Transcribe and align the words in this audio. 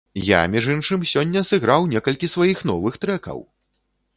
Я, 0.27 0.37
між 0.53 0.69
іншым, 0.75 1.03
сёння 1.11 1.43
сыграў 1.49 1.85
некалькі 1.93 2.33
сваіх 2.35 2.67
новых 2.71 2.93
трэкаў! 3.05 3.37